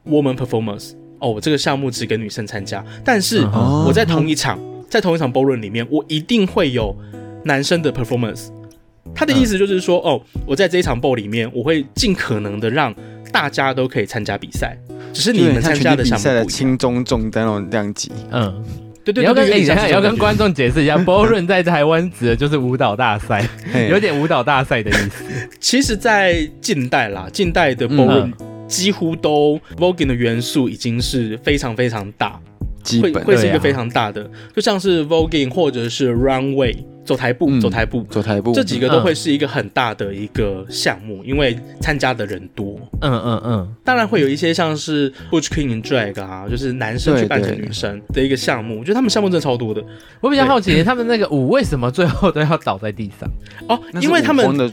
[0.07, 0.93] Woman Performance。
[1.19, 3.41] 哦，这个项目只给女生参加，但是
[3.85, 6.95] 我在同一场，在同一场 Ballroom 里面，我一定会有
[7.43, 8.47] 男生的 Performance。
[9.13, 12.93] 他的意思就是说，哦，我在这一场 ball 里面，我会尽可能的让
[13.31, 14.77] 大家都可以参加比赛，
[15.13, 16.47] 只是你们参加的项目不一样。
[16.47, 18.63] 轻中重的那种量级，嗯，
[19.03, 23.47] 对对，对，你要跟你要跟观众解释一下， Ballroom 在台湾指的就是舞蹈大赛，
[23.89, 25.23] 有点舞蹈大赛的意思。
[25.59, 28.31] 其实，在近代啦，近代的 Ballroom
[28.67, 32.39] 几乎都 Voguing 的元素已经是非常非常大，
[33.01, 36.77] 会会是一个非常大的，就像是 Voguing 或者是 Runway。
[37.03, 42.79] 走台步，走台步，走台步，这几个都会是一个很大的一个项目，因为参加的人多。
[43.01, 48.79] 嗯嗯嗯，当然会有一些像是 Butch Queen and Drag 啊，就是男生去扮成女生的一个项目。
[48.79, 49.83] 我觉得他们项目真的超多的。
[50.21, 53.29] 我比较好奇，他们那个舞为什么最后都要倒在地上？
[53.67, 54.71] 哦，因为他们的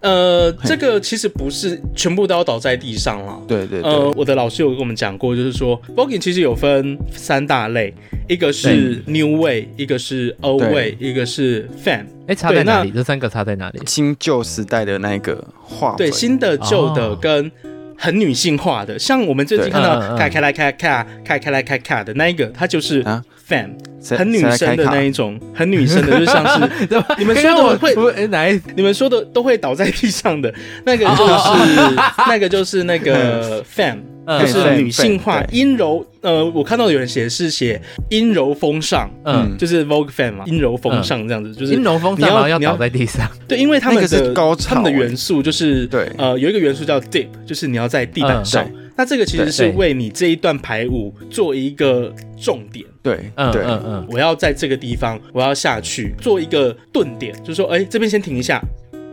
[0.00, 3.40] 呃，这个其实不是全部都要倒在地上了。
[3.48, 3.80] 对对。
[3.80, 7.94] 呃，我的老师有跟我们讲过，就是说 Voguing 其实有分三大类，
[8.28, 11.45] 一个是 New Way，一个是 Old Way，一个是。
[11.46, 12.90] 是 Femme，哎，差在哪里？
[12.90, 13.80] 这三个差在哪里？
[13.86, 17.50] 新旧时代的那个画，对，新的、旧的跟
[17.96, 23.02] 很女性化的，像我们最近看到开开来开卡开开来开卡的那一个，它就是
[23.48, 23.70] Femme，
[24.16, 26.86] 很女生的那一种，很女生的，就像是
[27.18, 28.60] 你们说的会哪一？
[28.74, 30.52] 你们说的都会倒在地上的
[30.84, 31.94] 那个就是
[32.26, 34.00] 那个就是那个 Femme。
[34.26, 58.60] 就是女性化阴柔，呃，我看到有人写是写阴柔风尚，嗯，就是 Vogue Femme 嘛，阴柔风尚这样子，就是阴柔风尚，你要倒在地上， 对，因为他们的他们的元素就是对，呃，有一个元素叫 Dip，就是你要在地板上，那这个其实是为你这一段排舞做一个重点，对，嗯嗯嗯，我要在这个地方，我要下去做一个顿点，就是说，哎，这边先停一下，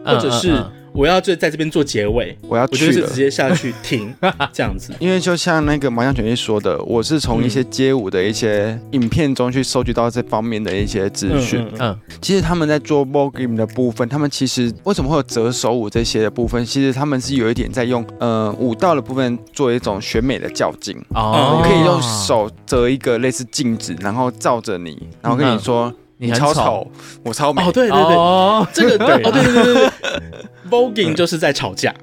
[0.03, 0.55] 或者是。
[0.93, 4.13] 我要就在这边做结尾，我要去我就是直接下去停
[4.53, 11.61] 这样子，因为就像那个麻将拳一说的，我是从一些街舞的一些影片中去收集到这方面的一些资讯。
[11.61, 16.63] 嗯，嗯，嗯，其实他们在做 Voguing 的部分，他们其实为什么会有折手舞这些的部分？
[16.65, 25.85] 其实他们是有一点在用呃舞蹈的部分做一种选美的较劲哦，你可以用手折一个类似镜子，然后照着你，然后跟你说。
[25.87, 26.87] 嗯你超丑，
[27.21, 27.61] 我超美。
[27.61, 29.89] 哦，对对对，这个对，哦对对对对
[30.73, 31.93] ，Voguing 就是在吵架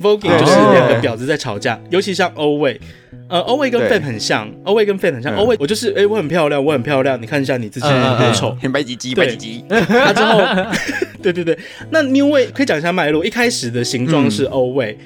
[0.00, 2.80] ，Voguing 就是两个婊子在吵架，尤其像 Old Way，
[3.28, 9.62] 呃，Old Way 跟 Femme 很像，Old Way 跟 Femme 很像，Old Way 我就是哎，我很漂亮，我很漂亮，你看一下你自己很丑，很白唧唧，白唧唧。
[9.68, 10.40] 那 之后，
[11.22, 11.58] 对对对，
[11.90, 14.98] 那 New Way 可以讲一下脉络，一开始的形状是 Old Way，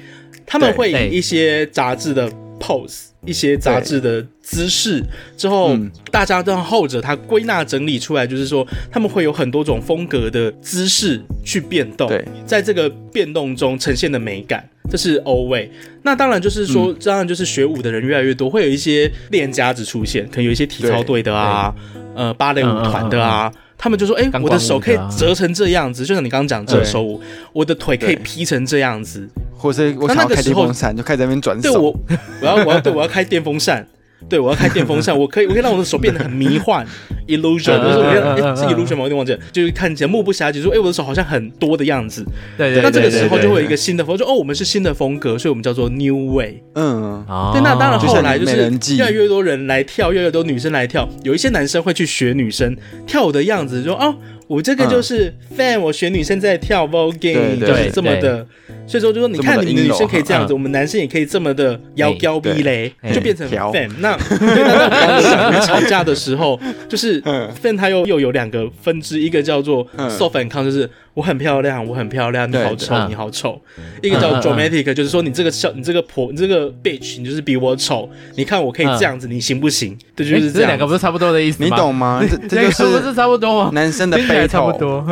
[0.45, 3.07] 他们会以一些杂志的 pose。
[3.27, 5.03] 一些杂志的姿势。
[5.37, 12.09] 之后，嗯、大家都后者他归纳整理出来，就是说他们会有很多种风格的姿势去变动，
[12.45, 15.69] 在这个变动中呈现的美感，这是 Old Way。
[16.03, 21.75] 那当然就是说，嗯、当然就是学舞的人越来越多，会有一些练家子出现，可能有一些体操队的啊，
[22.15, 27.21] 呃，芭蕾舞团的啊，他们就说，哎、欸，我的手可以折成这样子，就像你刚刚讲折手舞，
[27.53, 29.29] 我的腿可以劈成这样子。
[29.59, 31.71] 或者我想要开电风扇，就开始在那边转手。
[31.71, 31.99] 对我，
[32.41, 33.87] 我要我要对我要开电风扇。
[34.29, 36.85] 对，我要开电风扇，我可以，我可以让我的手变得很迷幻，
[37.27, 39.03] illusion，就是我觉得，哎，是 illusion 吗？
[39.03, 42.25] 我有点忘记了，就是看起来目不暇接，说，哎，我的手好像很多的样子。
[42.57, 42.81] 对对。
[42.81, 46.63] 那这个时候就会有一个新的风，说哦，我们是新的风格，所以我们叫做 New Way。
[46.75, 47.25] 嗯。
[47.53, 52.75] 对，那当然后来就是越来越多人来跳，越来越多女生来跳，有一些男生会去学女生
[53.05, 54.15] 跳舞的样子，说哦。
[54.47, 58.45] 我这个就是 fan，我选女生在跳 voguing，就是这么的。
[58.87, 63.89] 所以说就说，你看你们女生可以这样子，我们男生也可以这么的摇摇逼嘞，就变成 fan。
[63.99, 64.17] 那
[65.65, 66.57] 吵架的时候，
[66.87, 70.89] 就是 fan 他又又有两个分支，一个叫做 soft and calm，就是。
[71.17, 73.59] 我很漂亮，我很漂亮，你好丑，你好丑。
[74.03, 78.07] 一个叫 dramatic，就是说你这个小，你这个婆，你这个 bitch，你就是比我丑。
[78.35, 79.97] 你看我可以这样子，你行不行？
[80.15, 81.67] 对，就是这两个不是差不多的意思吗？
[81.67, 82.21] 你懂吗？
[82.47, 83.71] 这这个不是差不多吗？
[83.73, 85.03] 男生的 battle 差不多。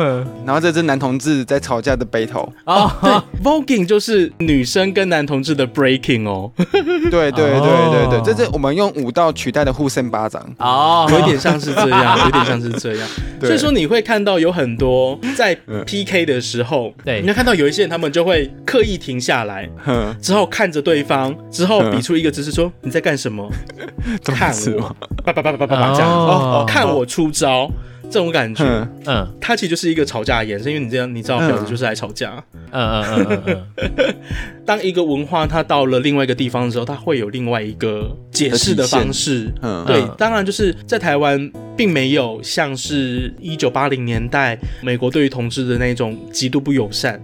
[0.44, 2.48] 然后这是男同志在吵架的 battle。
[2.66, 6.52] 哦，对，voguing 就是女生跟男同志的 breaking 哦。
[7.10, 10.40] 对对对对对，这是我们用舞蹈取代的互扇巴掌。
[10.58, 13.08] 哦，有点像是这样，有点像是这样。
[13.42, 15.58] 所以说你会看到有很多在。
[15.84, 19.68] P K 的时候，对，你会看到有一些人，他们就会刻意停下来，
[20.20, 23.48] 之后看着对方，之后比出一个姿势，说你在干什么？
[24.24, 27.70] 看我，叭叭叭叭叭叭这样，哦，看我出招，
[28.10, 28.64] 这种感觉，
[29.06, 34.14] 嗯，它其实就是一个吵架的延伸，因为你这样，你知道，婊子就是来吵架，嗯嗯嗯嗯。
[34.64, 41.50] 当一个文化它到了另外一个地方的时候，它会有另外一个解释的方式，嗯，对，当然就是在台湾。
[41.76, 47.20] 并没有像是一九八零年代美国对于同志的那种极度不友善，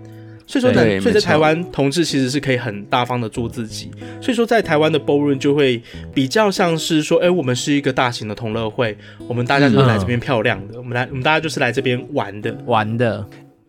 [0.53, 3.91] 所以说在，所以在台湾同志其实是可以很大方的做自己，
[4.21, 5.83] 所以说在台湾的 ballroom 就会
[6.13, 8.95] 比较像是说，哎，我们是一个大型的同乐会，
[9.27, 13.27] 我们大家就是来这边漂亮的，我们来，我们大家就是来这边玩的，玩的。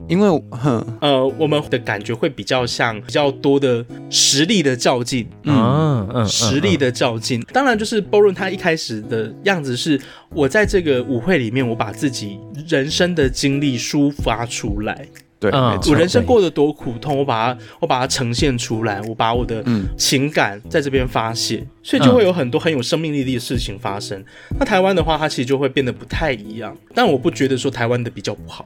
[0.10, 6.06] 因为，哼，呃，我们的感觉会比较像比较多的实力的较劲，嗯。
[6.14, 7.42] 嗯，实力的较劲。
[7.54, 9.98] 当然，就是 ballroom 他一开始的样子是，
[10.32, 15.08] 我在这个舞会里面，我把自己人生的经历抒发出来，
[15.52, 19.64] 对，我人生过得多苦痛，我把它我把它呈现出来，我把我的
[19.98, 24.24] 情感在这边发泄，所以就会有很多很有生命力的事情发生。
[24.60, 28.66] 那台湾的话，它其实就会变得不太一样，但我不觉得说台湾的比较不好。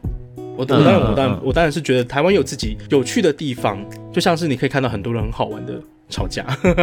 [0.55, 3.77] 我我当然我当然我当然是觉得台湾有自己有趣的地方，
[4.11, 6.43] 就像是你可以看到很多人很好玩的吵架。
[6.63, 6.73] 嗯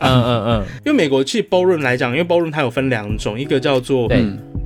[0.00, 0.64] 嗯嗯。
[0.84, 4.08] 因为美国其实 ballroom 来讲，因为 ballroom 它有分两种，一个叫做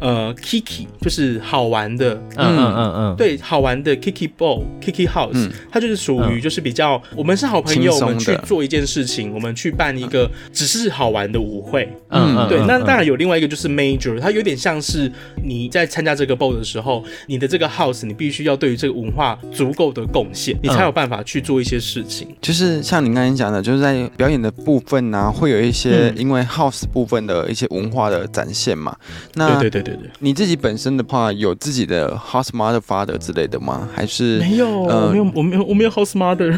[0.01, 2.15] 呃 Kiki，就是好玩的。
[2.37, 3.17] 嗯嗯嗯嗯。
[3.17, 11.89] 对，好玩的 Kiki Ball、Kiki House，它就是属于就是比较我们是好朋友，我们去做一件事情，我们去办一个只是好玩的舞会。
[12.09, 12.49] 嗯嗯。
[12.49, 15.13] 对，那当然有另外一个就是 Major，它有点像是
[15.45, 18.55] 你在参加这个 ball 的时候，你的这个 house 你必须要。
[18.55, 22.29] 对于这个文化足够的贡献，你才有办法去做一些事情。
[22.31, 28.97] 嗯、就是像你刚才讲的，就是在表演的部分呢、啊，会有一些因为 house 部分的一些文化的展现嘛。
[29.35, 33.89] 那对对对对对，你自己本身的话，有自己的 house mother father 之类的吗？
[33.95, 34.85] 还是没有？
[34.85, 36.55] 呃、我没有，我没有，我没有 house mother，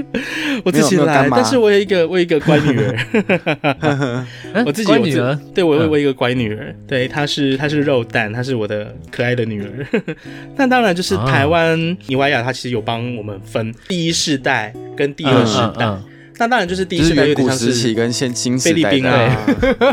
[0.64, 1.28] 我自己来。
[1.30, 4.24] 但是我有一个，我有一个乖女儿。
[4.64, 9.86] 我自己有女儿，对我有我一个乖女儿，对，她是她是肉蛋，她是我的可爱的女儿。
[10.54, 11.14] 那当然就是。
[11.24, 16.04] 台湾尼维雅，它其实有帮我们分第一世代跟第二世代，嗯嗯嗯、
[16.38, 19.46] 那当然就是第一世代有点像是跟现新菲律宾啊，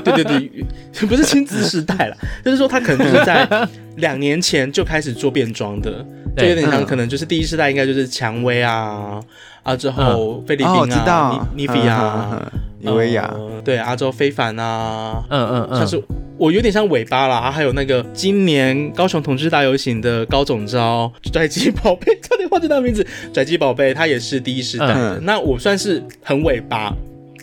[0.03, 0.49] 对对 对，
[1.07, 3.47] 不是亲子时代了，就是说他可能就是在
[3.97, 6.05] 两年前就开始做变装的，
[6.37, 9.19] 就有点像可能就是第一世代应该就是蔷薇啊
[9.63, 16.01] 啊之后菲律宾啊，尼尼比啊，妮维雅，对，阿周非凡啊，嗯嗯嗯，像是。
[16.37, 25.19] 我有点像尾巴啦，还有那个今年高雄同志大游行的高总召拽鸡宝贝， 差点忘记他的名字，拽鸡宝贝他也是第一世代的。
[25.19, 26.91] 嗯、那我算是很尾巴，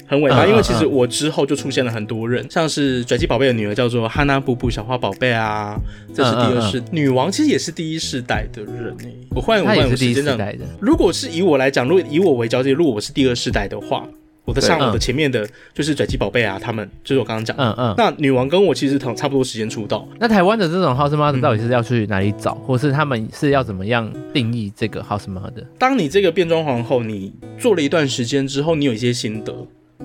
[0.04, 5.78] 很尾巴，嗯、因为其实我之后就出现了很多人，嗯、像是拽鸡宝贝的女儿叫做哈娜布布小花宝贝啊，
[6.12, 9.14] 这是第二世、嗯嗯嗯、女王，其实也是第一世代的人诶、欸。
[9.30, 14.04] 我换我换我时间这样，如果是以我来讲，如果以我为交界，如果我是第二世代的话。
[14.48, 17.94] 我的上，我的前面的就是拽鸡宝贝啊，他们就是我刚刚讲，嗯嗯。
[17.98, 20.08] 那女王跟我其实同差不多时间出道。
[20.18, 25.62] 那台湾的这种 house mother 到底是要去哪里找，或是他们是要怎么样定义这个 house mother？
[25.78, 29.54] 当你这个变装皇后，你做了一段时间之后，你有一些心得，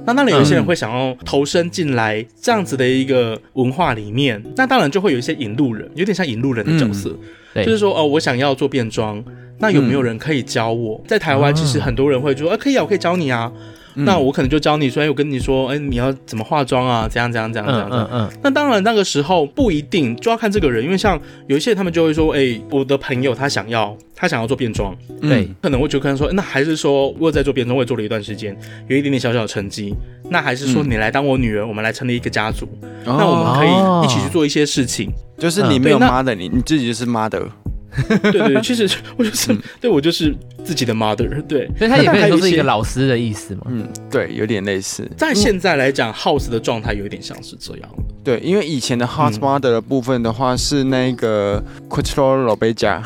[0.05, 7.15] 那当然有一些人会想要投身进来这样子的一个文化里面，那当然就会有一些引路人，有点像引路人的角色，
[7.55, 9.23] 就是说哦，我想要做变装，
[9.59, 11.01] 那有没有人可以教我？
[11.07, 13.49] 在台湾其实很多人会说，啊，可以啊，我可以教你啊。
[13.95, 17.07] 那我可能就教你说，哎，我跟你说，哎，你要怎么化妆啊？
[17.07, 17.89] 怎样怎样怎样怎样？
[17.91, 18.29] 嗯嗯。
[18.43, 29.93] 那当然，那个时候不一定就要看这个人，因为像有一些人他们就会说，哎，我的朋友他想要他想要做变装，对，可能我就跟他说，那还是说我在做变装，我也做了一段时间，有一点点小小的成绩，
[30.29, 32.67] 那还是说你来当我女儿，我们来成立一个家族，
[33.05, 35.11] 那我们可以一起去做一些事情。
[35.37, 37.43] 就是你没有 mother，你你自己就是 mother。
[38.07, 43.61] 对 对对，其实我就是、嗯、对我就是自己的 mother，对，所以他也 可以说是一个老师的意思嘛。
[43.69, 45.09] 嗯，对，有点类似。
[45.17, 47.89] 在现在来讲，house 的状态有一点像是这样。
[48.23, 53.01] 对，因为以前的 house mother 的部分的话是那个 Crystal Lobeja。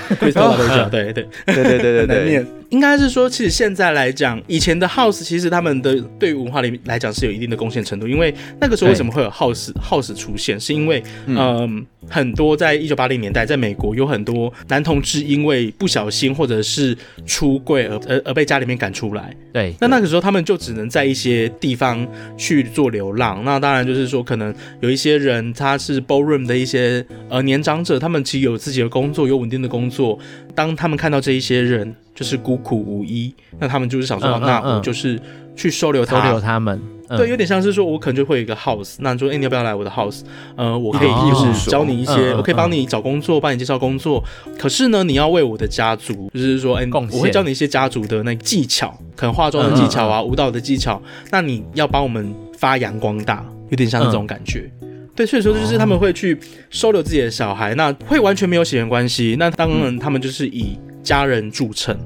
[0.20, 2.06] 对对对对对。
[2.06, 11.68] 对对，应该是说，其实现在来讲，以前的 house 其实他们的对于文化里来讲是有一定的贡献程度，因为那个时候为什么会有 house house 出现，是因为嗯、呃、
[12.08, 22.06] 很多在一九八零年代，在美国有很多男同志因为不小心或者是出柜而而而被家里面赶出来，对，那那个时候他们就只能在一些地方
[22.38, 30.18] 去做流浪，那当然就是说可能有一些人他是 ballroom 的一些呃年长者，他们其实有自己的工作，有稳定的工作。
[30.54, 35.18] 当他们看到这一些人就是孤苦无依，那他们就是想说，嗯嗯嗯、那我就是
[35.56, 36.80] 去收留他，收留他们。
[37.08, 40.20] 嗯、对，有点像是说，我可能就会有一个 house，那你说，哎、欸，你要不要来我的 house？
[40.56, 44.22] 呃，我可以就是教你一些，哦、我可以帮你找工作，帮、你介绍工作。
[44.58, 51.02] 可是呢，你要为我的家族，就是说，哎、欸，我会教你一些家族的那个技巧，可能化妆的技巧啊，舞蹈的技巧。
[51.30, 54.70] 那你要帮我们发扬光大，有点像这种感觉。
[54.80, 54.81] 嗯
[55.14, 56.38] 对，所以说就是他们会去
[56.70, 59.36] 收留自己的小孩，那会完全没有血缘关系。
[59.38, 61.96] 那当然，他们就是以家人著称，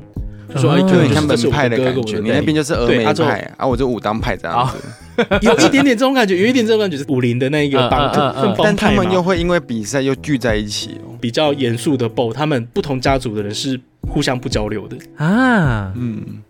[0.53, 11.17] 就说哎，就你看门派的感觉，你那边就是峨眉派啊，我就武当派这样子， 有一点点这种感觉，有一点这种感觉是武林的那一个帮派，但他们又会因为比赛又聚在一起哦。
[11.21, 16.43] 比较严肃的 BO，他们不同家族的人是互相不交流的啊，嗯。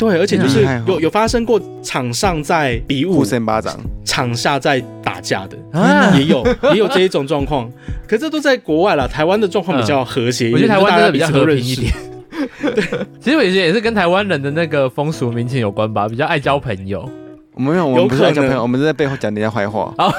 [0.00, 6.42] 对，而且就是有有发生过场上在比武，互扇巴掌，场下在打架的，啊、也有
[6.72, 7.70] 也有这一种状况。
[8.08, 11.92] 可这都在国外了，台湾的状况比较和谐，嗯，我觉得台湾真的比较和平一点。
[12.74, 17.06] 对，其实我觉得也是跟台湾人的那个风俗民情有关吧，比较爱交朋友。
[17.52, 19.92] 我们没有，我们不是爱交朋友，我们是在背后讲人家坏话。
[19.98, 20.10] 好，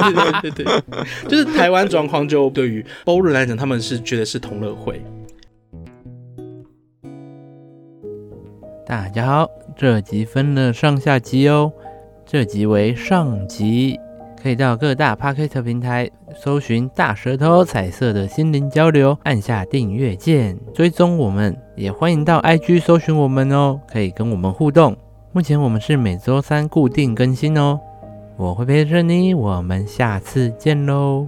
[0.00, 0.80] 对对对对，
[1.28, 5.02] 就是台湾状况，就对于欧人来讲，他们是觉得是同乐会。
[8.88, 11.72] 大家好，这集分了上下集哦。
[12.24, 13.98] 这集为上集，
[14.40, 21.56] 可以到各大 p o c a s t 平台搜寻“大舌头彩色的心灵交流”，按下订阅键，追踪我们。
[21.74, 24.96] 也欢迎到 IG 搜寻我们哦，可以跟我们互动。
[25.32, 27.80] 目前我们是每周三固定更新哦。
[28.36, 31.26] 我会陪着你，我们下次见喽。